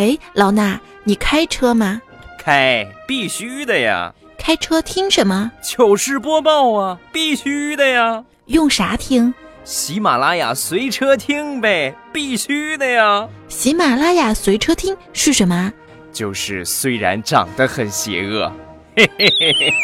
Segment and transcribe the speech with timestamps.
[0.00, 2.00] 哎，老衲，你开车吗？
[2.42, 4.14] 开，必须的呀。
[4.38, 5.52] 开车听什么？
[5.62, 8.24] 糗事播报啊，必须的呀。
[8.46, 9.34] 用啥听？
[9.62, 13.28] 喜马拉雅随车听呗，必须的呀。
[13.46, 15.70] 喜马拉雅随车听是什么？
[16.10, 18.50] 就是虽然长得很邪恶，
[18.96, 19.74] 嘿嘿嘿嘿，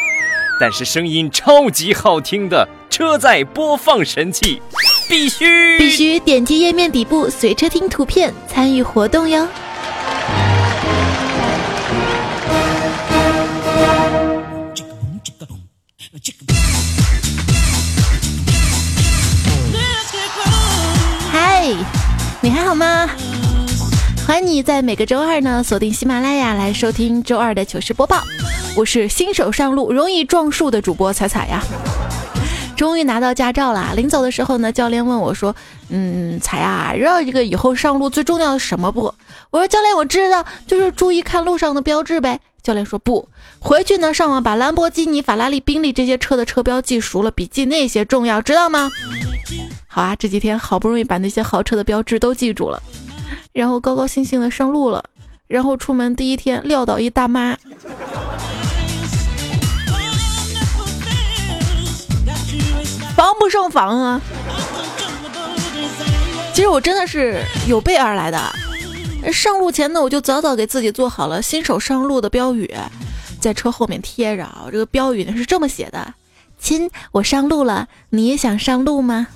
[0.59, 4.59] 但是声音超级好听的车载播放神器，
[5.07, 9.47] 必须必须点击页面底部随车听图片参与活动哟。
[21.31, 21.71] 嗨，
[22.41, 23.07] 你还好吗？
[24.25, 28.23] 欢迎你在每个周二呢锁定喜马拉雅来收听周二的糗事播报。
[28.75, 31.63] 我是新手上路容易撞树的主播彩彩呀。
[32.75, 33.93] 终于拿到驾照啦！
[33.95, 35.55] 临走的时候呢，教练问我说
[35.89, 39.13] ：“嗯，彩啊，知道这个以后上路最重要的什么不？”
[39.51, 43.29] 我说：“教练，我知道，就是注意看路上的标志呗。”教练说：“不，
[43.59, 48.89] 回去呢上网把兰博基尼、法拉利、宾利这些车的车标记熟了，比记那些重要，知道吗？”
[49.87, 52.83] 好啊，这几天好不容易把那些豪车的标志都记住了。
[53.53, 55.01] 然后高高兴兴的上路了，
[55.47, 57.57] 然后出门第一天撂倒一大妈，
[63.15, 64.21] 防不胜防啊！
[66.53, 68.37] 其实我真的是有备而来的，
[69.31, 72.73] 上路前呢我就早早给自己做好了新手上路的标语，
[73.39, 74.47] 在车后面贴着。
[74.71, 76.13] 这个标语呢是这么写的
[76.59, 79.27] ：“亲，我上路了，你也想上路吗？”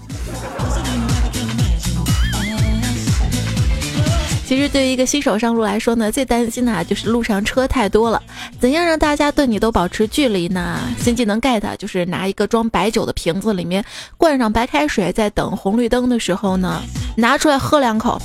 [4.47, 8.22] 其实对于一个新手上路来说呢，最担心的就是路上车太多了，
[8.59, 10.78] 怎样让大家对你都保持距离呢？
[11.00, 13.86] 新技能 get 就是拿一个装白酒的瓶子，里面
[14.17, 16.81] 灌上白开水，在等红绿灯的时候呢，
[17.16, 18.22] 拿出来喝两口，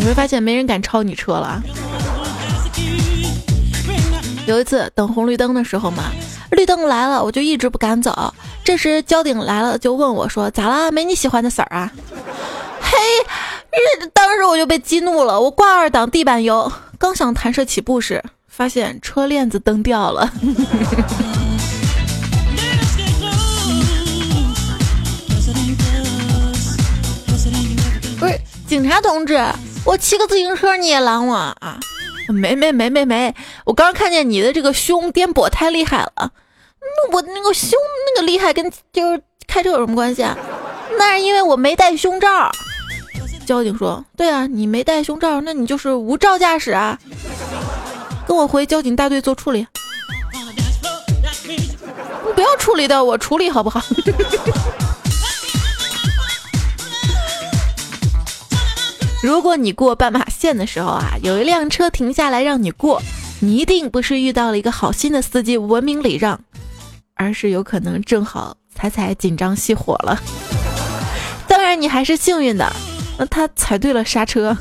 [0.00, 1.62] 你会发现没人敢超你车了。
[4.46, 6.04] 有一次等红绿灯的时候嘛，
[6.52, 8.32] 绿灯来了，我就一直不敢走。
[8.64, 10.90] 这时交警来了，就问我说：“咋啦？
[10.90, 11.92] 没你喜欢的色儿啊？”
[12.80, 12.96] 嘿，
[14.14, 20.32] 当时我就被激怒了，我挂二档地板油，刚想弹射起步时，发现车链子蹬掉了。
[28.18, 29.42] 不是警察同志，
[29.84, 31.78] 我骑个自行车你也拦我啊？
[32.28, 37.78] 没没没没没，我刚看见你的这个胸颠簸太厉害了，那我那个胸
[38.14, 40.36] 那个厉害跟就是开车有什么关系啊？
[40.96, 42.50] 那是因为我没戴胸罩。
[43.46, 46.96] 交警说：“对啊，你没戴胸罩，那你就是无照驾驶啊！
[48.28, 49.66] 跟我回交警大队做处理。
[51.48, 53.80] 你不要处理的，我处理好不好？
[59.22, 63.02] 如果你过斑马线的时候啊，有一辆车停下来让你过，
[63.40, 66.40] 你一定不是遇到了一个好心的司机文明礼让，
[67.14, 70.18] 而是有可能正好踩踩紧张熄火了。
[71.46, 72.66] 当然，你还是幸运的。”
[73.18, 74.56] 那他踩对了刹车。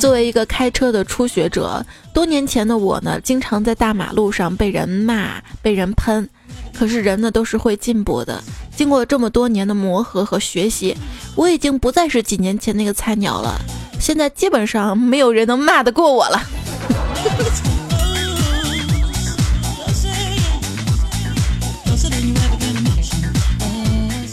[0.00, 6.26] 作为一个开车的初学者，多年前的我呢，经常在大马路上被人骂、被人喷。
[6.72, 8.42] 可是人呢，都是会进步的。
[8.74, 10.96] 经过这么多年的磨合和学习，
[11.34, 13.60] 我已经不再是几年前那个菜鸟了。
[14.00, 16.42] 现在基本上没有人能骂得过我了。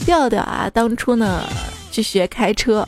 [0.05, 1.43] 调调啊，当初呢
[1.91, 2.87] 去学开车，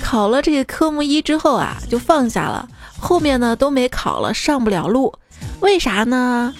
[0.00, 2.68] 考了这个科目一之后啊，就放下了，
[3.00, 5.12] 后面呢都没考了，上不了路，
[5.58, 6.54] 为啥呢？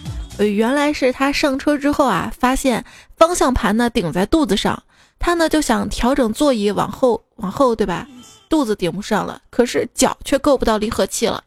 [0.49, 2.85] 原来是他上车之后啊，发现
[3.17, 4.83] 方向盘呢顶在肚子上，
[5.19, 8.07] 他呢就想调整座椅往后往后，对吧？
[8.49, 11.45] 肚子顶不上了，可是脚却够不到离合器了。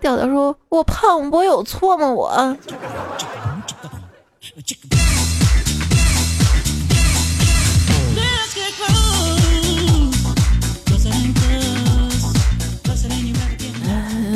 [0.00, 2.10] 调调说：“我胖，我有错吗？
[2.10, 2.56] 我。”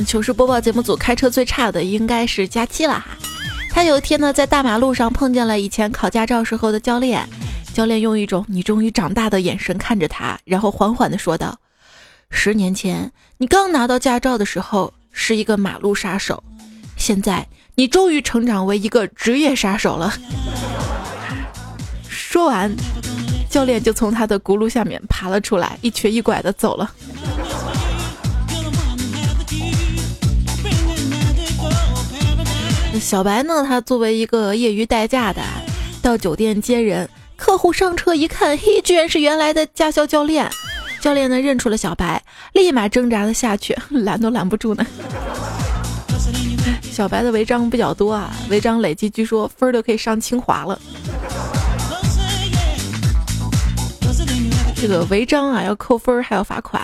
[0.04, 3.06] 糗事播报节目组开车最差的应该是佳期了哈。
[3.70, 7.28] 他有一天呢，在大马路上碰见了以前考驾照时候的教练，
[7.74, 11.58] 教练用一种“你终于长大”的眼神看着他，然后缓缓地说道
[12.30, 16.42] ：“十年前你刚拿到驾照的时候是一个马路杀手，
[16.96, 20.14] 现在你终于成长为一个职业杀手了。
[22.08, 22.74] ”说完，
[23.50, 26.90] 教练就从他的轱辘下面爬了出来，一瘸一拐地走了。
[33.00, 33.64] 小白呢？
[33.66, 35.42] 他作为一个业余代驾的，
[36.02, 40.50] 到酒店接人，客户上车一看，嘿，居然是原来的驾校教练。
[41.00, 42.22] 教练呢认出了小白，
[42.52, 44.84] 立马挣扎了下去，拦都拦不住呢。
[46.82, 50.80] 小白的违章比较多啊，违章累计据说分儿都可以上清华了。
[54.74, 56.82] 这个违章啊要扣分还要罚款。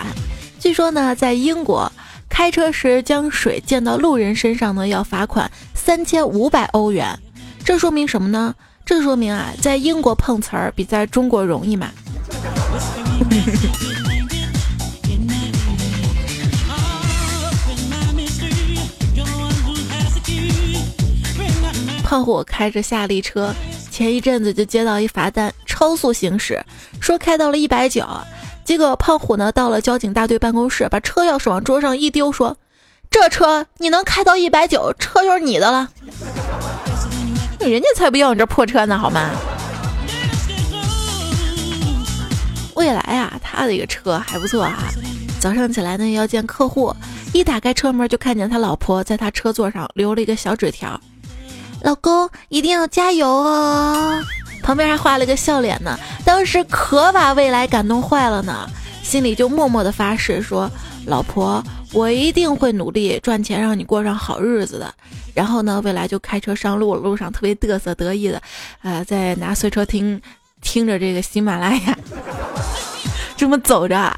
[0.59, 1.91] 据说呢，在英国
[2.33, 7.17] 开车时将水溅到路人身上呢要罚款三千五百欧元。
[7.63, 8.55] 这说明什么呢？
[8.83, 11.91] 这说明啊，在英国碰瓷儿比在中国容易嘛。
[22.03, 23.53] 胖虎开着夏利车，
[23.91, 26.61] 前一阵子就接到一罚单，超速行驶，
[26.99, 28.05] 说开到了一百九。
[28.65, 32.57] 结果胖虎呢到了交警大队办公室，把车钥匙往桌上一丢，说
[33.11, 35.89] ：“这车你能开到一百九，车就是你的了。
[37.59, 39.29] ”人家才不要你这破车呢，好吗？
[42.75, 44.89] 未来啊，他的一个车还不错啊。
[45.39, 46.95] 早上起来呢要见客户，
[47.33, 50.99] 一打开车门就看见他老婆在他车座上留了一个小纸条。
[51.81, 54.23] 老公一定要加油哦！
[54.63, 58.67] 旁边还画了个笑脸呢，当时可把未来感动坏了呢，
[59.03, 60.71] 心里就默默的发誓说
[61.05, 61.61] ：“老婆，
[61.91, 64.91] 我一定会努力赚钱，让你过上好日子的。”
[65.35, 68.41] 然后呢，未来就开车上路，路上特别嘚瑟得意的，
[68.83, 70.21] 呃，在拿随车听
[70.61, 71.97] 听着这个喜马拉雅，
[73.35, 74.15] 这么走着，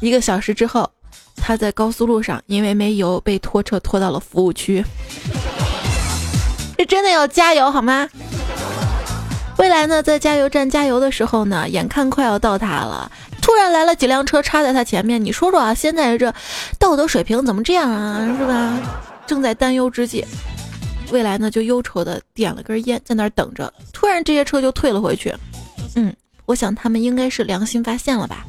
[0.00, 0.88] 一个小时之后，
[1.36, 4.84] 他在高速路上因为没油被拖车拖到了服务区。
[6.76, 8.08] 这真的要加油好吗？
[9.58, 13.10] 未来呢，在加油站加油的时候呢，眼看快要到他了，
[13.42, 15.22] 突然来了几辆车插在他前面。
[15.22, 16.32] 你说说啊，现在这
[16.78, 18.20] 道德水平怎么这样啊？
[18.38, 18.78] 是吧？
[19.26, 20.24] 正在担忧之际，
[21.10, 23.72] 未来呢就忧愁的点了根烟，在那儿等着。
[23.92, 25.34] 突然这些车就退了回去。
[25.96, 26.14] 嗯，
[26.46, 28.46] 我想他们应该是良心发现了吧。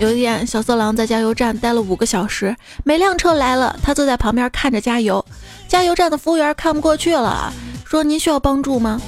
[0.00, 2.54] 有一天，小色狼在加油站待了五个小时，
[2.84, 5.24] 每辆车来了，他坐在旁边看着加油。
[5.66, 7.52] 加油站的服务员看不过去了，
[7.84, 9.00] 说：“您需要帮助吗？”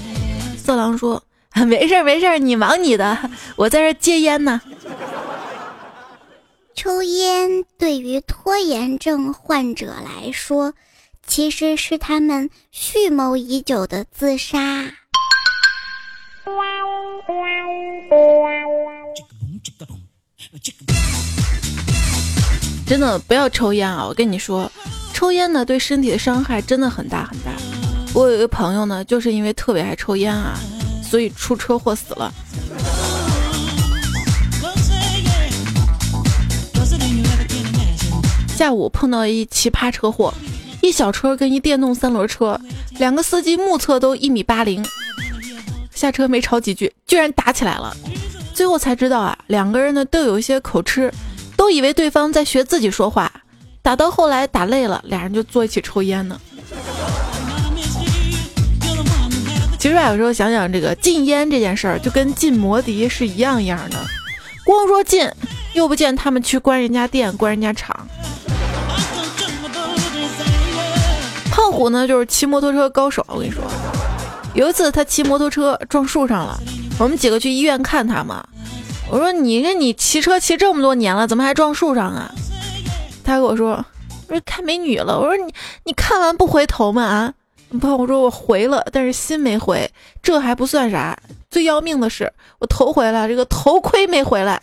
[0.59, 1.23] 色狼说
[1.65, 3.17] ：“没事没事，你忙你的，
[3.55, 4.61] 我在这戒烟呢。
[6.75, 10.75] ”抽烟对于拖延症患者来说，
[11.25, 14.59] 其实是他们蓄谋已久的自杀。
[22.87, 24.05] 真的不要抽烟啊！
[24.07, 24.71] 我跟你说，
[25.15, 27.53] 抽烟呢对身体的伤害真的很大很大。
[28.12, 30.59] 我有一个朋友呢，就是因为特别爱抽烟啊，
[31.03, 32.33] 所以出车祸死了。
[38.49, 40.35] 下午碰到一奇葩车祸，
[40.83, 42.61] 一小车跟一电动三轮车，
[42.99, 44.85] 两个司机目测都一米八零，
[45.95, 47.97] 下车没吵几句，居然打起来了。
[48.61, 51.11] 最后才知道啊，两个人呢都有一些口吃，
[51.57, 53.33] 都以为对方在学自己说话。
[53.81, 56.39] 打到后来打累了，俩人就坐一起抽烟呢。
[59.79, 63.97] 其实啊，有时候想想这个禁烟这件事儿，就跟禁摩的是一样一样的。
[64.63, 65.27] 光说禁，
[65.73, 68.06] 又不见他们去关人家店、关人家厂。
[71.51, 73.25] 胖虎呢，就是骑摩托车高手。
[73.27, 73.63] 我跟你说，
[74.53, 76.61] 有一次他骑摩托车撞树上了。
[77.01, 78.47] 我们几个去医院看他嘛，
[79.11, 82.31] 我说你这你骑车骑这么多年了，怎么还撞树上啊？
[83.25, 83.83] 他跟我说，
[84.29, 85.19] 不是看美女了。
[85.19, 85.51] 我说你
[85.85, 87.03] 你看完不回头吗？
[87.03, 87.33] 啊？
[87.81, 89.91] 不，我说我回了，但是心没回，
[90.23, 91.19] 这还不算啥，
[91.51, 94.61] 最要命的是我头回来，这个头盔没回来，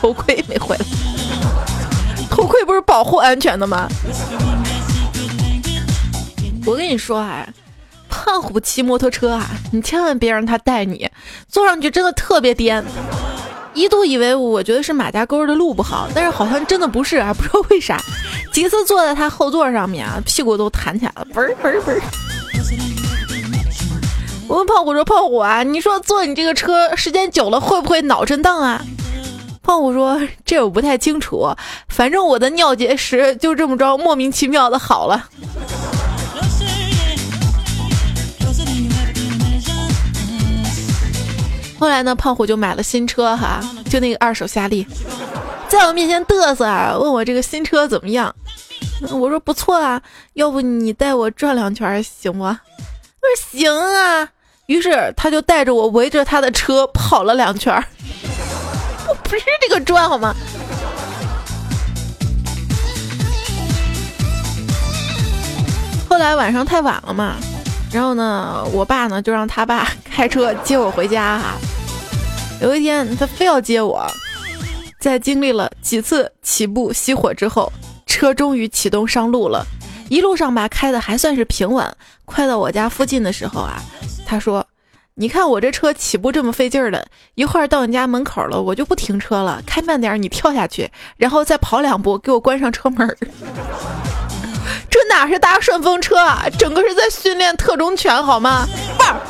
[0.00, 0.84] 头盔没回来，
[2.30, 3.88] 头盔不是保护安全的吗？
[6.64, 7.44] 我跟你说啊。
[8.24, 11.08] 胖虎骑摩托车啊，你千万别让他带你，
[11.48, 12.84] 坐上去真的特别颠。
[13.74, 18.00] 一度以为我觉得是马家沟的路不好，但是好像真的不是啊，不知道为啥。
[18.52, 22.00] 几次坐在他后座上面啊，屁股都弹起来了，嘣嘣嘣。
[24.48, 28.82] 我问胖虎说：“胖虎啊，你说坐你这个车时间久了会不会脑震荡啊？”
[29.62, 31.54] 胖虎说：“这我不太清楚，
[31.88, 35.28] 反正我的尿结石就这么着莫名其妙的好了。”
[41.78, 44.86] 后来呢，胖虎就买了新车哈，就那个二手夏利，
[45.68, 48.34] 在我面前嘚瑟啊，问我这个新车怎么样？
[49.10, 50.02] 我说不错啊，
[50.34, 52.44] 要不你带我转两圈行不？
[52.44, 52.56] 我说
[53.50, 54.28] 行啊。
[54.66, 57.72] 于是他就带着我围着他的车跑了两圈。
[59.08, 60.34] 我不是这个转好吗？
[66.10, 67.36] 后来晚上太晚了嘛，
[67.92, 71.54] 然后呢，我爸呢就让他爸开车接我回家哈。
[72.60, 74.06] 有一天他非要接我，
[75.00, 77.72] 在经历了几次起步熄火之后，
[78.06, 79.64] 车终于启动上路了。
[80.08, 83.82] 一路上吧开的还算是平稳，快到我家附近的时候啊，
[84.26, 84.66] 他说。
[85.20, 93.16] 你看我这车起步这么费劲儿的，一会儿到你家门口了，我就不停车了，开慢点，你跳下去，然后再跑两步，给我关上车门。
[94.88, 98.64] 这哪是搭顺风车啊，整个是在训练特种犬好吗？
[98.96, 99.20] 棒！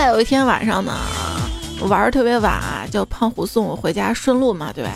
[0.00, 0.98] 在有一天晚上呢，
[1.78, 2.58] 我玩儿特别晚，
[2.90, 4.92] 叫胖虎送我回家顺路嘛，对吧？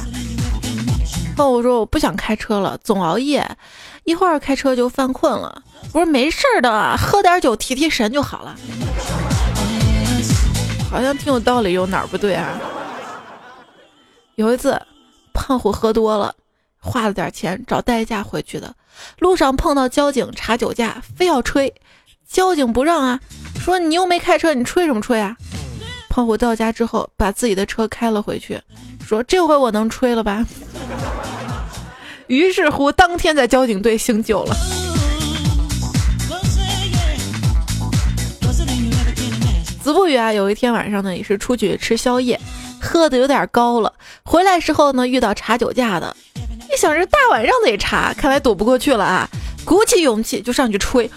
[1.37, 3.47] 胖虎说我不想开车了，总熬夜，
[4.05, 5.63] 一会儿开车就犯困了。
[5.93, 8.57] 我说没事儿的，喝点酒提提神就好了。
[10.91, 12.59] 好像挺有道理，有哪儿不对啊？
[14.37, 14.81] 有一次，
[15.35, 16.35] 胖虎喝多了，
[16.79, 18.75] 花了点钱找代驾回去的，
[19.19, 21.75] 路上碰到交警查酒驾，非要吹，
[22.27, 23.21] 交警不让啊，
[23.65, 25.35] 说你又没开车，你吹什么吹啊？
[26.11, 28.61] 胖虎到家之后，把自己的车开了回去，
[29.09, 30.45] 说这回我能吹了吧？
[32.29, 34.55] 于是乎，当天在交警队醒酒了。
[39.83, 42.39] 子不语啊，有一天晚上呢，也是出去吃宵夜，
[42.79, 43.91] 喝的有点高了。
[44.25, 46.15] 回来时候呢，遇到查酒驾的，
[46.71, 49.27] 一想这大晚上得查，看来躲不过去了啊，
[49.65, 51.11] 鼓起勇气就上去吹。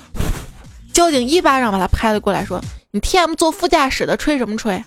[0.98, 4.84] 交警一巴掌把他拍了过来，说：“你 T M 坐副驾驶的，吹什么吹？”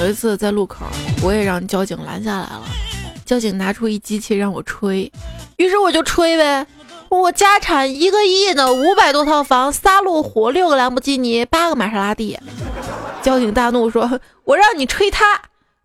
[0.00, 0.86] 有一次在路口，
[1.22, 2.64] 我也让交警拦下来了。
[3.24, 5.12] 交警拿出一机器让我吹，
[5.56, 6.66] 于是我就吹呗。
[7.10, 12.36] 我家产一个亿呢，五百多套房，仨路虎，六个兰博基尼，八个玛莎拉蒂。
[13.22, 15.40] 交警大怒说：“我让你吹他！”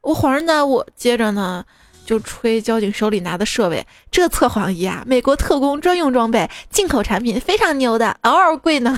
[0.07, 1.65] 我恍然大悟，接着呢
[2.05, 3.85] 就吹交警手里拿的设备。
[4.09, 8.97] 这测谎仪啊，美国特工专用装备，进口产品，非常牛的，嗷嗷贵呢。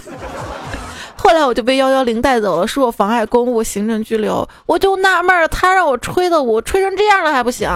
[1.17, 4.47] 后来我就被幺幺零带走了，说我妨碍公务，行政拘留。
[4.67, 7.67] 我就纳闷儿，他让我吹的舞吹成这样了还不行？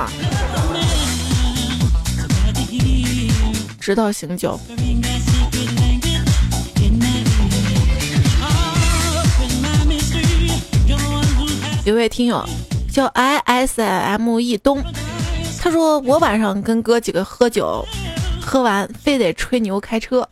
[3.79, 4.59] 直到醒酒。
[11.83, 12.47] 有位听友
[12.93, 14.79] 叫 I S M E 东，
[15.59, 17.83] 他说我晚上跟哥几个喝酒，
[18.39, 20.29] 喝完非得吹牛开车，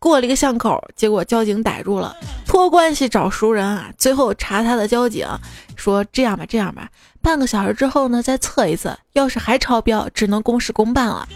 [0.00, 2.12] 过了一个巷口，结果交警逮住了，
[2.44, 5.24] 托关系找熟人啊，最后查他的交警
[5.76, 6.88] 说这样吧，这样吧，
[7.22, 11.28] 半个小时之后呢再测一次，要是还超标，只能公事公办了。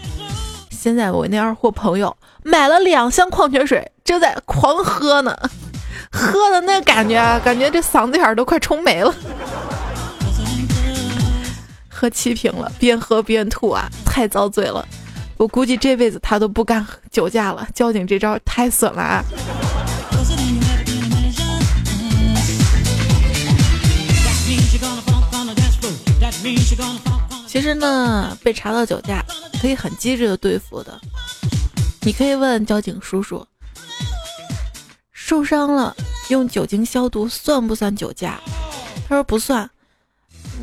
[0.69, 5.33] 现在我那二货朋友买了两箱矿泉水，正在狂喝呢，
[6.11, 9.15] 喝的那感觉，感觉这嗓子眼都快冲没了，
[11.99, 14.87] 喝七瓶了，边喝边吐啊，太遭罪了。
[15.35, 19.23] 我估计这辈子他都不干酒驾了，交警这招太损了啊！
[27.47, 29.25] 其实呢，被查到酒驾
[29.59, 31.01] 可以很机智的对付的。
[32.01, 33.43] 你可以问交警叔叔，
[35.11, 35.95] 受伤了
[36.29, 38.39] 用酒精消毒算不算酒驾？
[39.09, 39.67] 他说不算。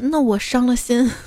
[0.00, 1.10] 那我伤了心。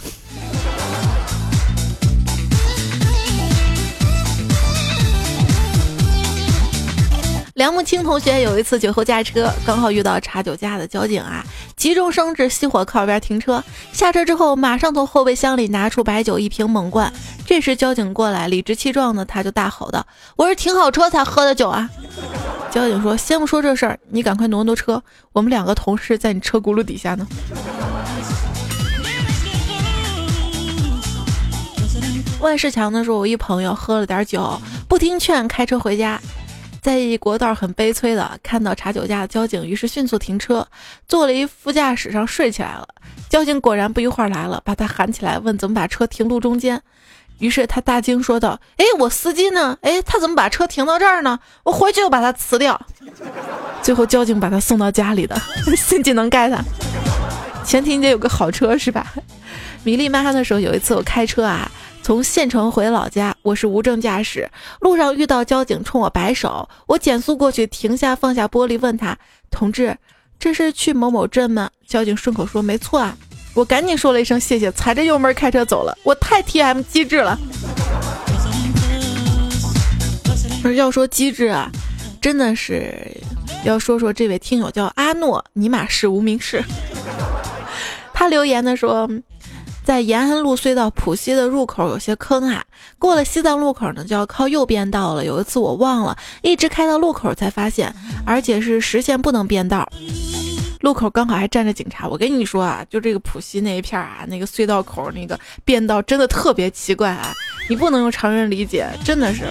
[7.55, 11.43] 梁木青同学有一次酒后驾车，刚好遇到查酒驾的交警啊，
[11.75, 13.63] 急中生智，熄火靠边停车。
[13.91, 17.11] 下车之后，马上从后备箱里拿出白酒一瓶猛灌。
[17.47, 20.05] 这时交警过来，理直气壮的他就大吼道
[20.37, 21.89] ：“我是停好车才喝的酒啊！”
[22.69, 25.01] 交警说：“先不说这事儿，你赶快挪挪车，
[25.33, 27.25] 我们两个同事在你车轱辘底下呢。”
[32.39, 36.19] 万事强的时候：“我一朋友喝了点酒，不听劝，开车回家。”
[36.81, 40.65] 在一国道很悲催的看到查酒驾的交警，于是迅速停车，
[41.07, 42.87] 坐了一副驾驶上睡起来了。
[43.27, 46.81] 交警果然不一会儿来了，把他喊起来问怎么把车停路中间。
[47.39, 49.77] 于是他大惊说道：“哎，我司机呢？
[49.81, 51.37] 哎，他怎么把车停到这儿呢？
[51.63, 52.79] 我回去就把他辞掉。”
[53.81, 55.39] 最后交警把他送到家里的，
[55.75, 56.57] 新技能 get。
[57.65, 59.13] 前提你得有个好车是吧？
[59.83, 61.69] 米粒曼哈的时候有一次我开车啊。
[62.07, 64.49] 从县城回老家，我是无证驾驶，
[64.79, 69.17] 路上遇到交警冲我摆手，我减速过去，停下放下玻璃，问他
[69.51, 69.93] ：“同志，
[70.39, 73.13] 这是去某某镇吗？”交警顺口说：“没错啊。”
[73.53, 75.97] 我赶紧说了一声谢谢，踩着油门开车走了。
[76.05, 77.37] 我太 T M 机智了。
[80.77, 81.69] 要说机智啊，
[82.21, 82.95] 真的是
[83.65, 86.63] 要说说这位听友叫阿诺尼玛是无名氏，
[88.13, 89.09] 他留言的说。
[89.87, 92.61] 在延安路隧道浦西的入口有些坑啊，
[92.99, 95.23] 过了西藏路口呢就要靠右边道了。
[95.23, 99.89] 有一次我忘了，一直开到路口才发现，而且是实线不能变道。
[100.81, 102.05] 路口刚好还站着警察。
[102.05, 107.33] 我跟你说啊，就这个浦西那一片啊，那个隧道口那个变道真的特别奇怪啊，
[107.69, 109.45] 你不能用常人理解，真的是。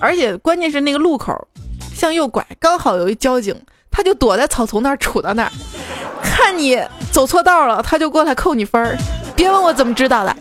[0.00, 1.36] 而且关键是那个路口
[1.94, 3.54] 向右拐，刚好有一交警，
[3.90, 5.52] 他就躲在草丛那儿杵到那儿，
[6.22, 6.80] 看你
[7.12, 8.96] 走错道了，他就过来扣你分儿。
[9.34, 10.36] 别问我怎么知道的。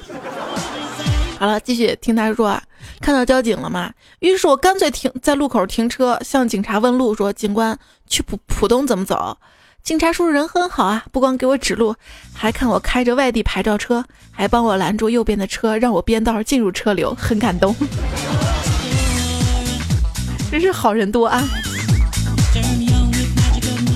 [1.39, 2.61] 好了，继续听他说啊，
[3.01, 3.91] 看到交警了吗？
[4.19, 9.37] 于是我干脆停在路口停车，向警察问路，说：“警官，去浦浦东怎么走？”
[9.83, 11.93] 警察叔叔人很好啊，不光给我指路，
[12.33, 17.75] 还看我开着外地牌照车，还帮我拦住右边的车，让我变道进入车流，很感动。
[20.49, 21.43] 真是好人多啊！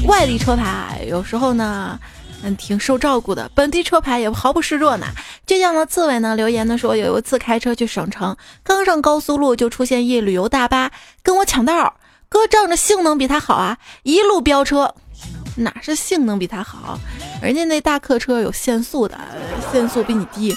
[0.05, 1.97] 外地车牌有时候呢。
[2.43, 5.07] 嗯，挺受照顾的，本地车牌也毫不示弱呢。
[5.47, 10.91] 倔强的刺猬呢留言的说，有一次开车去省城，刚上高速路就出现一旅游大巴
[11.23, 11.95] 跟我抢道，
[12.29, 14.93] 哥仗着性能比他好啊，一路飙车，
[15.55, 16.99] 哪是性能比他好，
[17.41, 19.17] 人家那大客车有限速的，
[19.71, 20.55] 限速比你低。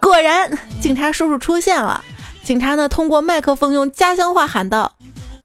[0.00, 2.02] 果然，警察叔叔出现了，
[2.44, 4.94] 警察呢通过麦克风用家乡话喊道。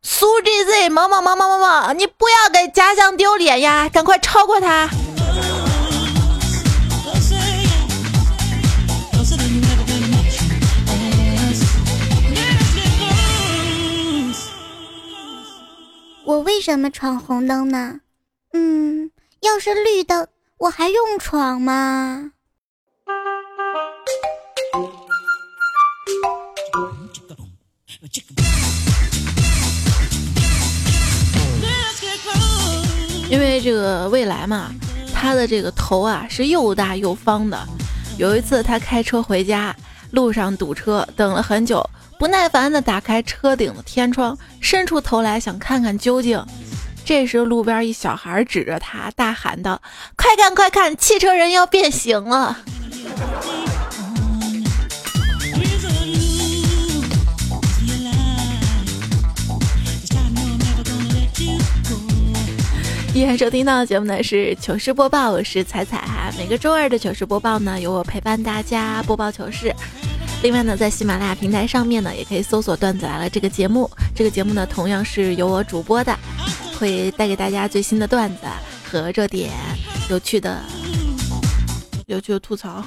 [0.06, 3.88] 苏 GZ，萌萌萌萌萌萌，你不要给家乡丢脸呀！
[3.88, 4.90] 赶快超过他。
[16.26, 18.02] 我为什么闯红灯呢？
[18.52, 22.32] 嗯，要是绿灯，我还用闯吗？
[33.34, 34.70] 因为这个未来嘛，
[35.12, 37.58] 他的这个头啊是又大又方的。
[38.16, 39.76] 有一次他开车回家，
[40.12, 41.84] 路上堵车，等了很久，
[42.20, 46.46] 不耐烦地打开车顶的天窗，伸出头来想看看究竟。
[47.04, 49.82] 这时路边一小孩指着他大喊道
[50.16, 52.60] ：“快看快看，汽车人要变形了！”
[63.14, 66.32] 依然收听到的节目呢是糗事播报，我是彩彩哈。
[66.36, 69.72] 每个周二的糗事播报呢，有我陪伴大家播报糗事。
[70.42, 73.88] 另外呢，在喜马拉雅平台上面呢，也可以搜索“段子来了”这个节目。
[74.16, 76.18] 这个节目呢，同样是由我主播的，
[76.80, 78.48] 会带给大家最新的段子
[78.84, 79.52] 和热点、
[80.10, 80.60] 有趣的、
[82.08, 82.84] 有趣的吐槽。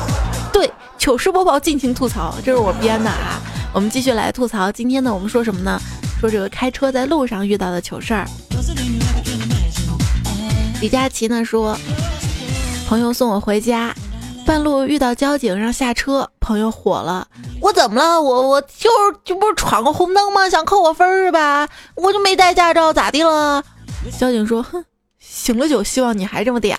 [0.52, 3.40] 对，糗事播报尽情吐槽，这是我编的啊。
[3.72, 5.80] 我们继续来吐槽，今天呢，我们说什么呢？
[6.20, 8.26] 说这个开车在路上遇到的糗事儿。
[10.80, 11.76] 李佳琦呢说，
[12.88, 13.94] 朋友送我回家，
[14.46, 17.28] 半路遇到交警让下车，朋友火了，
[17.60, 18.20] 我怎么了？
[18.20, 20.48] 我我就是就不是闯个红灯吗？
[20.48, 21.68] 想扣我分是吧？
[21.96, 23.62] 我就没带驾照，咋的了？
[24.18, 24.82] 交警说，哼，
[25.18, 26.78] 醒了酒，希望你还这么屌。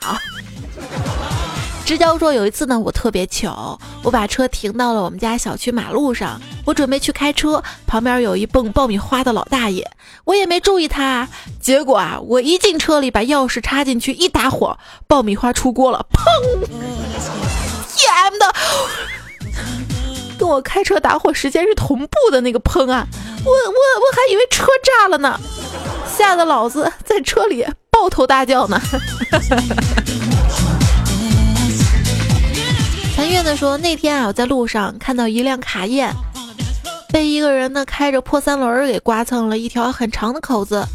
[1.84, 9.86] 支交说有一次呢，我特别糗，我把车停到了我们家小区马路上，我准备去开车，旁边有一蹦爆米花的老大爷，
[10.24, 11.28] 我也没注意他，
[11.60, 16.22] 结果啊，我一进车里把钥匙插进去一打火，爆米花出锅了，砰
[17.98, 18.54] ！T M 的，
[20.40, 23.06] 跟我开车打火时间是同步的那个砰啊，
[23.44, 25.38] 我我我还以为车炸了呢，
[26.08, 28.82] 吓得老子在车里抱头大叫呢。
[33.32, 36.14] 残月的说：“那天啊，我在路上看到一辆卡宴，
[37.14, 40.86] 被一个人呢开着破三轮给刮蹭了一条很长的口子。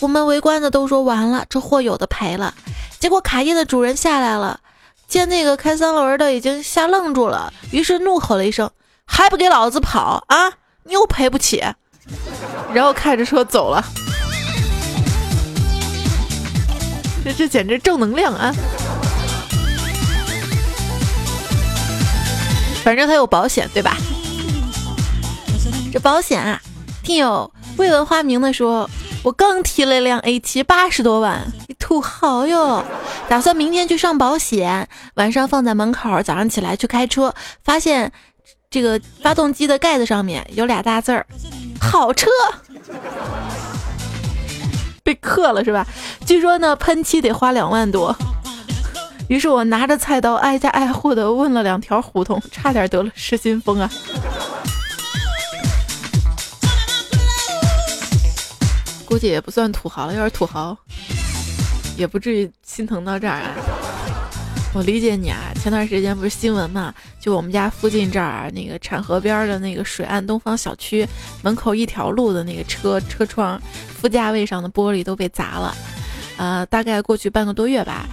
[0.00, 2.52] 我们围观的都说完了，这货有的赔了。
[2.98, 4.58] 结果卡宴的主人下来了，
[5.06, 8.68] 见那个开三轮的已经吓愣住了，于是怒吼了一声：
[9.04, 10.50] 还不给老子跑啊！
[10.82, 11.62] 你又赔不起。
[12.72, 13.84] 然后开着车走了。
[17.24, 18.52] 这这简直正能量啊！”
[22.84, 23.96] 反正他有保险，对吧？
[25.90, 26.60] 这保险啊，
[27.02, 28.88] 听友未闻花名的说，
[29.22, 32.84] 我刚提了一辆 A 七，八十多万，土豪哟！
[33.26, 38.12] 打算明天去上保险，晚上放在门口，早上起来去开车，发现
[38.68, 41.26] 这个发动机的盖子上面有俩大字儿
[41.80, 42.28] “好车”，
[45.02, 45.86] 被刻了是吧？
[46.26, 48.14] 据说呢，喷漆得花两万多。
[49.28, 53.90] 于是我拿着菜刀挨家挨户的问了两条胡同，差点得了失心疯啊！
[59.06, 60.12] 估计也不算土豪了。
[60.12, 60.76] 要是土豪，
[61.96, 63.54] 也不至于心疼到这儿啊。
[64.74, 71.06] 我理解你啊，前段时间不是新闻嘛，就我们家附近这儿那个产河边的那个水岸东方小区
[71.42, 75.74] 门口一条路的那个车车窗副驾位上的玻璃都被砸了。
[76.36, 78.08] 呃，大概过去半个多月吧，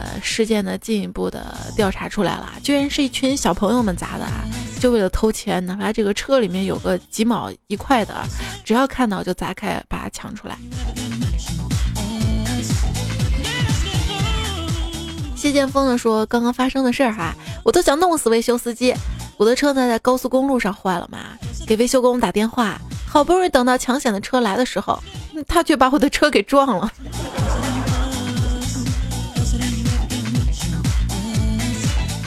[0.00, 4.44] 呃事件呢进一步的调查出来了，居然是一群小朋友们砸的啊！
[4.80, 8.14] 就为了偷钱，哪怕这个车里面有个几毛一块的，
[8.64, 10.56] 只要看到就砸开，把它抢出来。
[15.36, 18.94] 谢剑锋呢说：“刚刚发生的事儿哈，我都想弄死维修司机。
[19.36, 21.18] 我的车呢在高速公路上坏了嘛，
[21.66, 25.02] 给维修工打电话，好不容易等到抢险的车来的时候，
[25.46, 26.90] 他却把我的车给撞了。”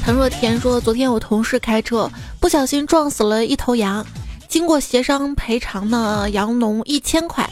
[0.06, 4.06] 陈若田说：“昨天我同事开车不小心撞死了一头羊，
[4.50, 7.50] 经过协商赔偿呢，羊农一千块。”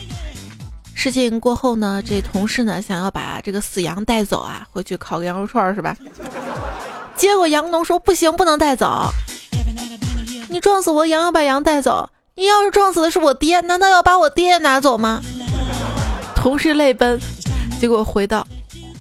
[0.93, 5.95] 事情过后呢，这同事呢想要把这个死羊带走啊，回去烤个羊肉串是吧？
[7.15, 9.09] 结果羊农说不行，不能带走。
[10.49, 12.09] 你撞死我羊，要把羊带走。
[12.35, 15.21] 你要是撞死的是我爹，难道要把我爹拿走吗？
[16.35, 17.17] 同事泪奔，
[17.79, 18.45] 结果回道：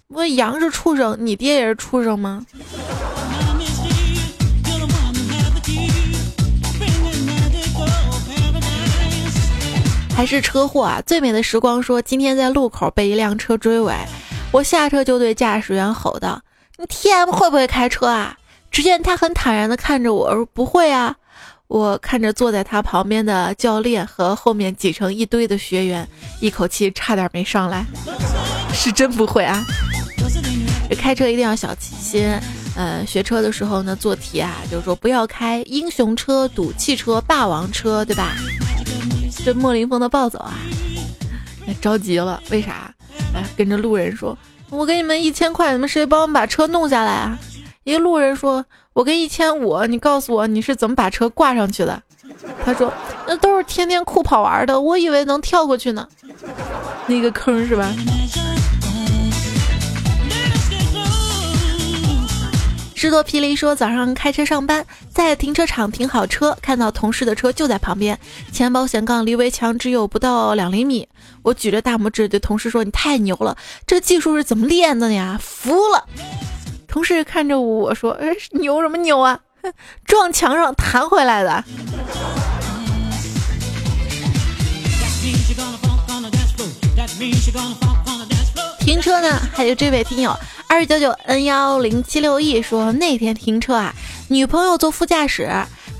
[0.08, 2.46] 我羊是畜生，你爹也是畜生吗？
[10.20, 11.02] 还是车祸啊！
[11.06, 13.94] 最美的时光说，今天在路口被一辆车追尾，
[14.52, 16.38] 我下车就对驾驶员吼道
[16.76, 18.36] ：“你 T M 会不会开车啊？”
[18.70, 21.16] 只见他很坦然地看着我说：“不会啊。”
[21.68, 26.06] 我看着坐在他旁边的教练和后面挤成一堆的学员，
[26.38, 27.86] 一口气差点没上来。
[28.74, 29.64] 是真不会啊！
[30.98, 32.30] 开车一定要小心。
[32.76, 38.36] 呃，学车的时候呢，做题啊，就是说不要开英雄车、赌气车、霸王车，对吧？
[39.44, 40.54] 这莫林峰的暴走啊，
[41.80, 42.92] 着急了，为啥？
[43.34, 44.36] 哎，跟着路人说
[44.70, 47.38] ：“我给你们一千块，你们谁帮我把车弄下来啊？”
[47.84, 52.02] 一个路人说：“我给一千五，你告诉我你是怎么把车挂上去的？”
[52.64, 52.92] 他说
[53.26, 56.06] ：“那都是天天酷跑玩的，我以为能跳过去呢，
[57.06, 57.90] 那个坑是吧？”
[63.00, 68.18] 智多霹雳说：“早上开车上班，在停车场停好车，看到同事的车就在旁边，
[68.52, 71.08] 前保险杠离围墙只有不到两厘米。
[71.40, 76.04] 我举着大拇指对同事说：‘你太牛了，这技术是怎么练的呀？’服了。
[76.86, 79.40] 同事看着我说：‘哎，牛什么牛啊？
[80.04, 81.64] 撞墙上弹回来的。’
[88.90, 89.40] 停车呢？
[89.52, 93.94] 还有这位听友。”二九九 n 幺零七六 e 说那天停车啊，
[94.26, 95.48] 女朋友坐副驾驶，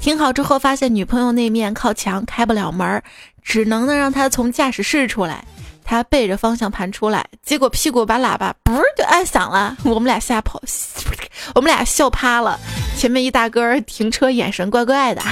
[0.00, 3.00] 停好之后发现女朋友那面靠墙开不了门，
[3.44, 5.44] 只能呢让她从驾驶室出来。
[5.84, 10.60] 他背着方向盘出来，结果屁股把喇叭嘣就按响了，我们俩吓跑，
[11.54, 12.58] 我们俩笑趴了。
[12.96, 15.22] 前面一大哥停车眼神怪怪的。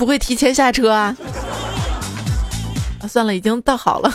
[0.00, 1.14] 不会提前下车啊？
[3.06, 4.10] 算了，已经倒好了。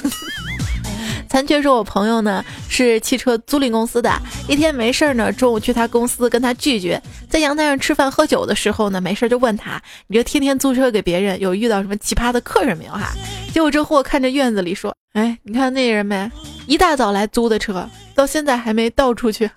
[1.30, 4.12] 残缺说，我朋友呢是汽车租赁公司的，
[4.48, 13.12] 一天没事儿呢，中午去他公司跟他拒绝，在阳台上吃饭喝酒的时候呢，没事就问他，你这天天租车给别人，有遇到什么奇葩的客人没有哈？
[13.54, 16.32] 结果这货看着院子里说，哎，你看那人没，
[16.66, 19.48] 一大早来租的车，到现在还没倒出去。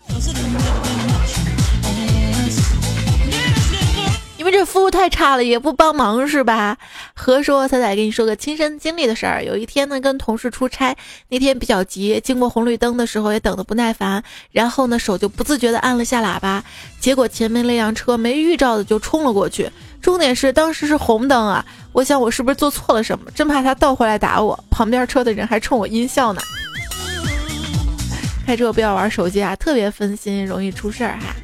[4.50, 6.76] 这服务太差了，也不帮忙是吧？
[7.14, 9.42] 何说彩彩给你说个亲身经历的事儿。
[9.42, 10.96] 有一天呢，跟同事出差，
[11.28, 16.62] 那天比较急，经过红绿灯的时候也等得不耐烦，然后呢手就不自觉的按了下喇叭，
[17.00, 19.70] 结果前面那辆车没预兆的就冲了过去。
[20.00, 24.58] 重点是当时是红灯啊，我想我是不是做错了什么，真怕他倒回来打我。
[24.70, 26.40] 旁边车的人还冲我阴笑呢。
[28.46, 31.34] 开 车不要玩手机啊，特别分心，容易出事儿哈。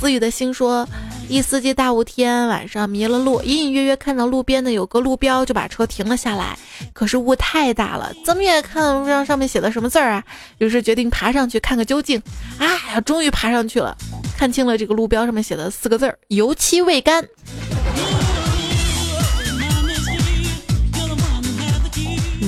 [0.00, 0.88] 思雨的心说。
[1.28, 6.56] 一司机大雾天晚上迷了路，隐隐约约看到路边的有个路标，就把车停了下来。
[6.92, 10.22] 可是雾太大了，怎么也看不上上面写的什么字儿啊？
[10.58, 12.22] 于是决定爬上去看个究竟。
[12.58, 13.96] 啊呀，终于爬上去了，
[14.36, 17.26] 看清了这个路标上面写的四个字儿：油漆未干。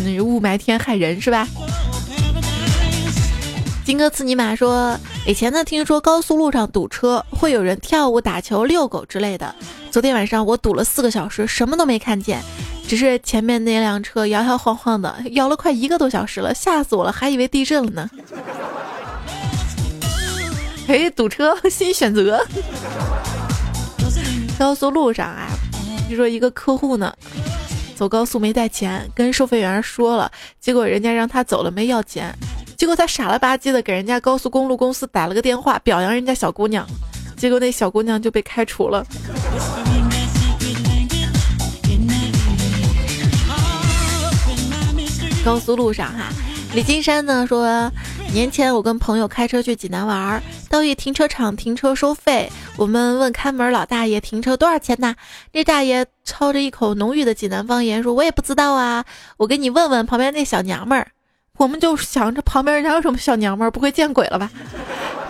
[0.04, 1.48] 那雾霾天害人是吧？
[3.86, 9.54] 金哥刺尼玛说：“以前呢，听说高速路上堵车会有人跳舞、打球、遛狗之类的。
[9.92, 12.42] 昨天晚上我堵了四个小时，什么都没看见，
[12.88, 18.10] 只是前面那辆车摇摇晃晃的，摇了快一个多小时了，吓死我了，还以为地震了呢。”
[20.88, 22.44] 哎，堵车新选择。
[24.58, 25.46] 高速路上啊，
[26.10, 27.14] 就说一个客户呢，
[27.94, 30.28] 走高速没带钱，跟收费员说了，
[30.60, 32.36] 结果人家让他走了没要钱，
[32.76, 36.86] 结果他傻了吧唧的给人家高速公路公司打了个电话，表扬人家小姑娘，
[37.36, 39.04] 结果那小姑娘就被开除了。
[45.44, 46.28] 高速路上哈，
[46.74, 47.90] 李金山呢说，
[48.32, 55.14] 年前我跟朋友开车去济南玩，到一停车场停车收费，我们问看门老大爷停车多少钱呢？
[55.52, 59.04] 这大爷操着一口浓郁的济南方言说：“我也不知道啊，
[59.36, 61.08] 我给你问问旁边那小娘们儿。”
[61.56, 64.50] 我们就想着旁边人家有什么小娘们儿，不会见鬼了吧？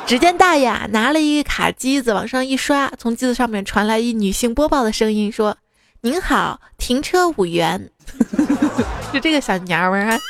[0.06, 5.56] 只见大爷拿了一卡机子往上一刷，从机子上面传来一女性播报的声音说
[6.02, 7.90] ：“您好，停车五元。”
[9.12, 10.20] 就这个小娘们儿，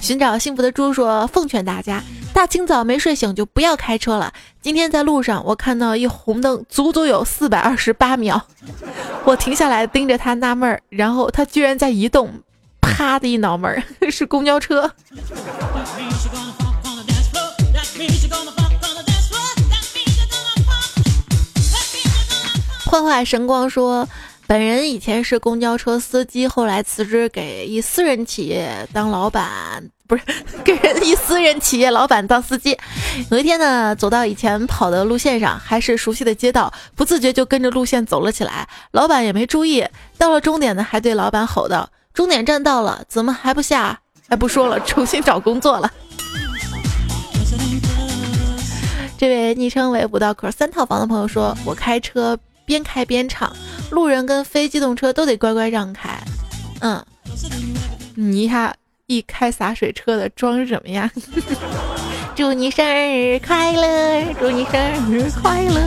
[0.00, 2.02] 寻找幸福的猪说：“奉劝大家，
[2.34, 4.32] 大清早没睡醒就不要开车了。
[4.60, 8.42] 今天在路上，我看到一红灯，足足有四百二十八秒，
[9.24, 12.30] 我停下来盯着他纳闷儿，然后他居然在移动，
[12.80, 14.90] 啪的一脑门儿， 是公交车。”
[22.84, 24.08] 幻化神光说。
[24.48, 30.22] 本人以前是公交车司机，后来辞职给一私人企业当老板，不是
[30.62, 32.78] 给人一私人企业老板当司机。
[33.32, 38.68] 有一天呢，走到以前跑的路线上，还是熟悉的街道，不自觉就跟着路线走了起来。
[38.92, 39.84] 老板也没注意，
[40.16, 44.00] 到了终点呢，还对老板吼道：“终点站到了，怎么还不下？
[44.28, 45.88] 哎，不说了，重新找工作了。”
[49.16, 53.54] 这位昵称为“五道口三套房”的朋友说：“我开车。”边开边唱，
[53.92, 56.18] 路人跟非机动车都得乖乖让开。
[56.80, 57.00] 嗯，
[58.16, 58.74] 你一下
[59.06, 61.08] 一开洒水车的装什么呀？
[62.34, 65.80] 祝你生日快乐，祝你生日快乐。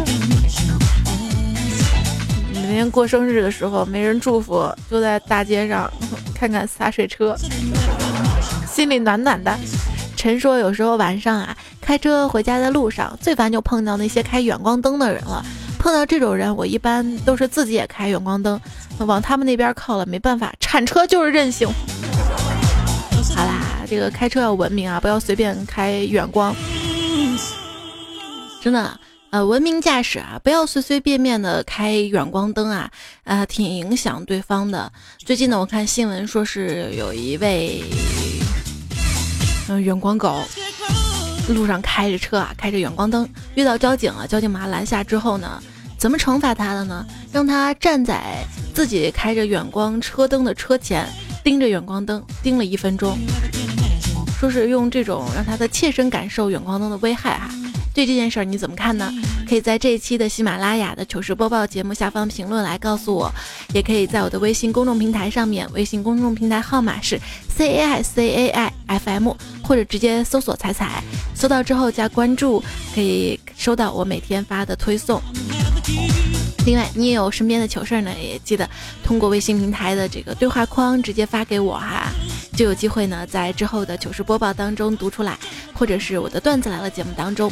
[2.54, 5.92] 每天过生日的时候没人祝福，就在大街上
[6.40, 7.36] 看看洒水车，
[8.66, 9.54] 心里暖暖的。
[10.16, 15.46] 陈说有时候晚上啊，开车回家的路上，最烦就碰到那些开远光灯的人了。
[15.78, 18.58] 碰到这种人，我一般都是自己也开远光灯，
[19.00, 20.06] 往他们那边靠了。
[20.06, 21.68] 没办法，铲车就是任性。
[23.36, 26.56] 好啦，这个开车要文明啊，不要随便开远光。
[28.62, 28.98] 真的，
[29.32, 32.90] 呃，文明驾驶啊，不要随随便便的开远光灯啊，
[33.24, 34.92] 啊，挺影响对方的。
[35.20, 37.84] 最近呢，我看新闻说是有一位，
[39.68, 40.42] 嗯，远光狗。
[41.50, 45.62] 路上开着车啊，开着远光灯，遇到交警了，交警把他拦下之后呢，
[45.98, 47.06] 怎么惩罚他的呢？
[47.32, 51.08] 让他站在自己开着远光车灯的车前，
[51.44, 53.16] 盯着远光灯盯了一分钟，
[54.40, 57.52] 说是用这种让他的切身感受远光灯的危害哈。
[58.00, 59.14] 对这件事儿你怎么看呢？
[59.46, 63.30] 可以在这一期的喜马拉雅的糗事播报节目下方评论来告诉我，
[63.74, 71.04] 也可以在我的微信公众平台上面，微信公众平台号码是 C A I C A I F M，或者直接搜索彩彩，
[71.36, 72.64] 搜到之后加关注，
[72.96, 75.22] 可以收到我每天发的推送。
[76.66, 78.70] 另外，你也有身边的糗事呢，也记得
[79.04, 82.12] 通过微信平台的这个对话框直接发给我哈，
[82.54, 85.38] 就有机会呢在之后的糗事播报当中读出来，
[85.74, 87.52] 或者是我的段子来了节目当中。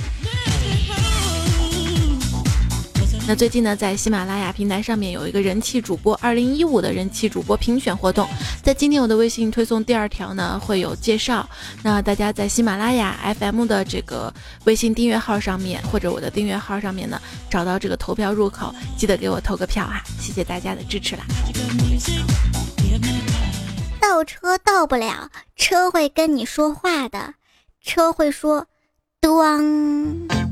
[3.28, 8.26] 那最近呢，在喜马拉雅平台上面有一个人气主播二零一五的人气主播评选活动，
[8.64, 11.46] 在今天我的微信推送第二条呢会有介绍。
[11.84, 21.26] 那大家在喜马拉雅 FM 的这个微信订阅号上面，或者我的订阅号上面呢，找到这个投票入口，记得给我投个票哈，谢谢大家的支持啦。
[24.00, 27.34] 倒车倒不了，车会跟你说话的，
[27.82, 28.68] 车会说，
[29.20, 30.47] 咣。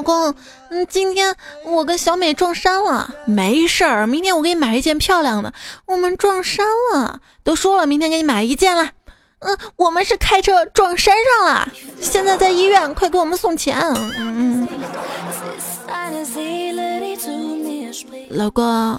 [0.00, 0.34] 老公，
[0.70, 5.52] 嗯，今天我跟小美撞衫了，没事儿，明天我给你买一件漂亮的。
[5.84, 8.92] 我们撞衫了，都说了，明天给你买一件了。
[9.40, 11.68] 嗯，我们是开车撞山上了，
[12.00, 13.78] 现在在医院，快给我们送钱。
[13.78, 14.68] 嗯嗯。
[18.30, 18.98] 老公，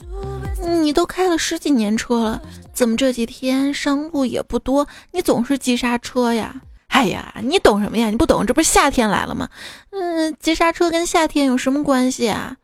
[0.84, 2.42] 你都开了十几年车了，
[2.76, 4.88] 怎么这几天上路也不多？
[5.10, 6.54] 你总是急刹车呀？
[6.92, 8.10] 哎呀，你懂什么呀？
[8.10, 9.50] 你不懂，这不是夏天来了吗？
[9.92, 12.58] 嗯，急刹车跟夏天有什么关系啊？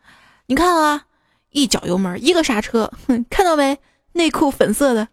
[0.46, 1.04] 你看啊，
[1.52, 3.80] 一脚油门，一个刹车，哼，看到没？
[4.14, 5.08] 内裤粉色的，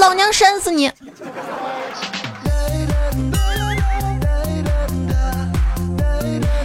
[0.00, 0.90] 老娘扇死你！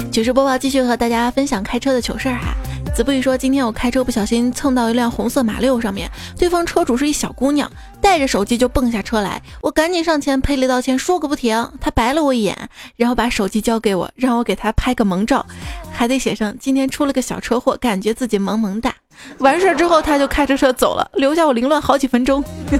[0.09, 2.55] 糗事播报继续和大家分享开车的糗事儿哈。
[2.93, 7.67] 子不语说：“今天我开车不小心蹭到一辆红色马六上面，对方车主是一小姑娘，
[7.99, 11.71] 带着手机就蹦下车来，我赶紧上前赔礼道歉，说个不停。
[11.81, 15.43] 她白了我一眼，然后把手机交给我，让我给她拍个萌照，
[15.91, 18.93] 还得写上今天出了个小车祸，感觉自己萌萌哒。
[19.39, 22.43] 完事儿之后，他就开着车走了，留下我凌乱好几分钟。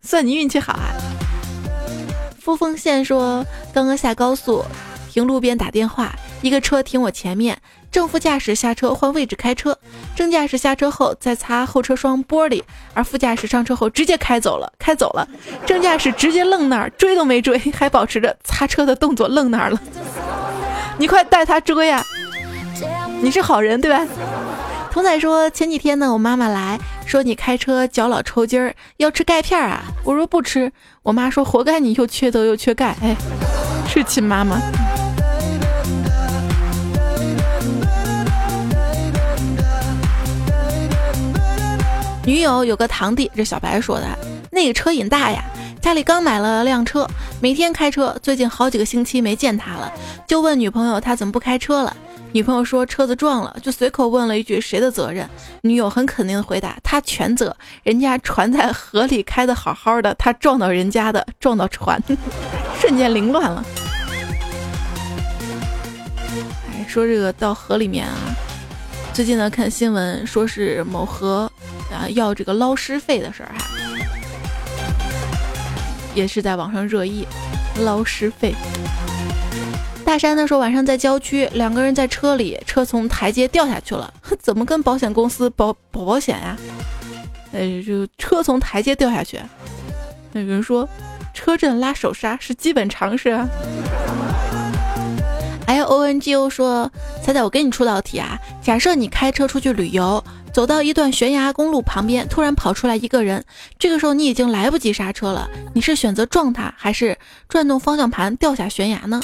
[0.00, 0.88] 算你运气好啊！”
[2.42, 4.64] 富丰县说：“刚刚下高速，
[5.08, 7.56] 停路边打电话，一个车停我前面，
[7.88, 9.78] 正副驾驶下车换位置开车，
[10.16, 12.60] 正驾驶下车后再擦后车窗玻璃，
[12.94, 15.28] 而副驾驶上车后直接开走了，开走了，
[15.64, 19.80] 正驾驶直接愣那儿，追都没追，还保持着擦车的动作愣那儿了。
[20.98, 22.04] 你快带他追呀！
[23.20, 24.04] 你是好人对吧？”
[24.90, 29.84] 童仔说：“前几天呢，我妈妈来说你开车脚老抽筋儿，要吃钙片啊。
[30.04, 30.70] 我说不吃。
[31.04, 32.96] 我妈说活该你又缺德又缺钙。
[33.02, 33.16] 哎，
[33.88, 34.60] 是亲妈妈。
[42.24, 44.06] 女友有个堂弟，这小白说的，
[44.52, 45.42] 那个车瘾大呀，
[45.80, 47.04] 家里刚买了辆车，
[47.40, 49.92] 每天开车，最近好几个星期没见他了，
[50.28, 51.96] 就问女朋友他怎么不开车了。”
[52.34, 55.28] 女朋友说车子撞了，就随口问了一句谁的责任？
[55.60, 62.02] 女友很肯定的回答他全责，人家船在河里开的好好的，他撞到人家的，撞到船，
[62.80, 63.62] 瞬间凌乱了。
[66.72, 68.14] 哎，说这个到河里面啊，
[69.12, 71.50] 最近呢看新闻说是某河
[71.90, 73.66] 啊要这个捞尸费的事儿哈，
[76.14, 77.26] 也是在网上热议，
[77.84, 78.54] 捞尸费。
[80.12, 86.54] 大山呢说晚上在郊区，两个人在车里，车从台阶掉下去了， 怎么跟保险公司保保保险呀？
[87.52, 89.40] 呃，就车从台阶掉下去，
[90.32, 90.86] 那有人说
[91.32, 93.48] 车震拉手刹是基本常识啊。
[95.64, 96.92] L O N G O 说
[97.24, 100.22] 彩彩，我给你出道题啊，假设你开车出去旅游，
[100.52, 103.42] 走到一段悬崖公路旁边，突然跑出来一个人，
[103.78, 107.16] 这个时候你已经来不及刹车了，你是选择撞他，还是
[107.48, 109.18] 转动方向盘掉下悬崖呢？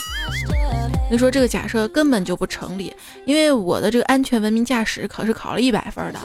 [1.11, 2.95] 你说这个假设根本就不成立，
[3.25, 6.19] 因为我的这个安全文明驾驶可是考了一百分的，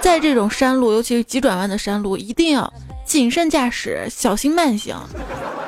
[0.00, 2.72] 在这种山路，尤其是急转弯的山路，一定要
[3.04, 4.96] 谨慎驾驶，小心慢行，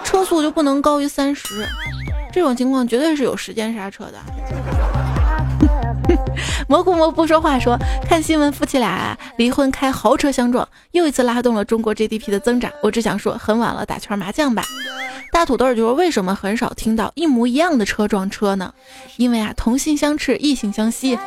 [0.05, 1.67] 车速就不能高于三十，
[2.33, 5.04] 这种情况绝对是有时间刹车的。
[6.69, 7.77] 蘑菇蘑不说话，说
[8.09, 12.71] 看新闻，夫妻俩离婚开豪车相撞，又一次拉动了中国 GDP 的增长。
[12.83, 14.65] 我只想说，很晚了，打圈麻将吧。
[15.33, 18.73] 大土豆就说：“为什么很少听到一模一样的车撞车呢？
[19.17, 21.19] 因为啊，同性相斥，异性相吸。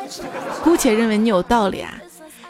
[0.64, 1.94] 姑且认为你有道理啊。”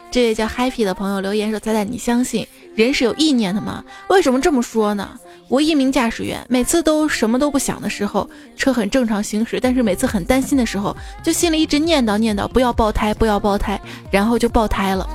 [0.09, 3.83] 这位叫 Happy 的朋友留言说：“仔仔，你相信人是有意念的吗？
[4.09, 5.09] 为什么这么说呢？
[5.47, 13.79] 我一名驾驶员，每次都什么都不想的时候，车很正常行驶；但是每次很担心的时候，就心里一直念叨念叨，不要爆胎，不要爆胎，
[14.11, 15.09] 然后就爆胎了。”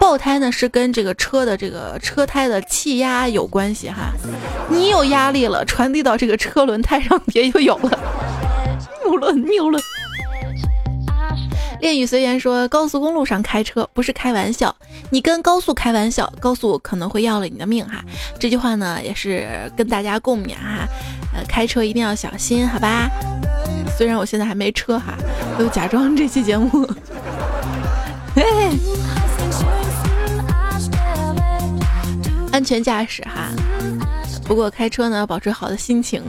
[0.00, 4.12] 爆胎呢是跟这个车的这个车胎的气压有关系哈，
[4.70, 7.98] 你有压力了，传递到这个车轮胎上也就有了。
[9.04, 9.82] 谬论谬论。
[11.80, 14.74] 恋语随缘说，高速公路上开车不是开玩笑，
[15.10, 18.04] 你跟高速开玩笑，高速可能会要了你的命哈。
[18.38, 20.88] 这句话呢也是跟大家共勉哈，
[21.32, 23.08] 呃，开车一定要小心，好吧？
[23.96, 25.14] 虽然我现在还没车哈，
[25.58, 26.86] 都假装这期节目。
[32.50, 33.50] 安全驾驶哈，
[34.44, 36.22] 不过开车呢要保持好的心情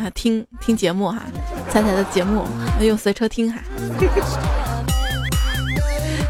[0.00, 1.22] 啊，听听节目哈，
[1.70, 2.46] 彩彩的节目
[2.80, 3.58] 用随车听哈，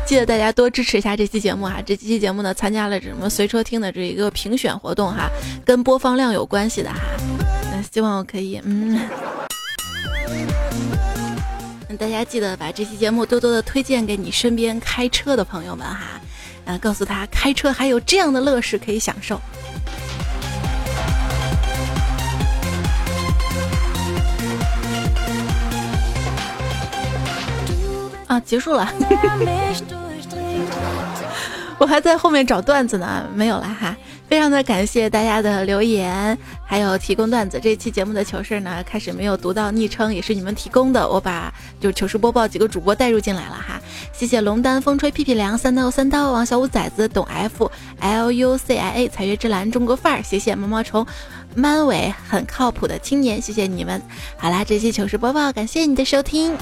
[0.04, 5.30] 记得大家多支持一下这期节目哈，这期节目呢参加了什么随车听的这一个评选活动哈，
[5.64, 6.98] 跟播放量有关系的哈，
[7.70, 9.00] 那希望我可以嗯，
[11.96, 16.20] 大家记得把这期节目多多的推荐给你身边开车的朋友们哈。
[16.66, 16.76] 啊！
[16.76, 19.40] 告诉他开车还有这样的乐事可以享受。
[28.41, 28.91] 啊，结束了。
[31.78, 33.97] 我还在后面找段子呢，没有了哈。
[34.28, 37.59] 非常的感谢大家的留言，还有提供段子。
[37.61, 41.09] 这期节目的糗事呢，开始没有读到昵称，也是你们提供的。
[41.09, 43.80] 我把就糗事播报几个主播带入进来了哈。
[44.12, 50.22] 谢谢龙丹、风吹、屁屁凉、三刀三刀、王小五崽子、董 F、L U C I A、彩月之蓝、中国范儿。
[50.22, 51.05] 谢谢毛毛虫、
[51.57, 53.41] man 伟，很靠谱的青年。
[53.41, 54.01] 谢谢你们。
[54.36, 56.55] 好啦，这期糗事播报，感谢你的收听。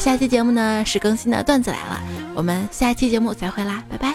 [0.00, 2.00] 下期节目呢是更新的段子来了，
[2.34, 4.14] 我们下期节目再会啦，拜拜。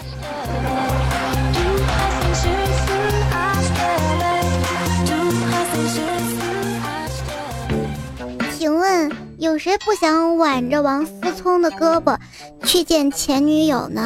[8.58, 12.18] 请问有谁不想挽着王思聪的胳膊
[12.64, 14.04] 去见前女友呢？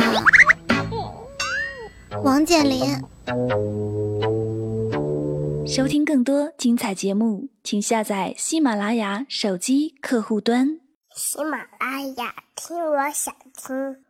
[2.22, 2.94] 王健林。
[5.66, 10.78] 收听更多精彩节目，请下载喜马拉雅手机客户端。
[11.22, 14.02] 喜马拉雅，听我想听。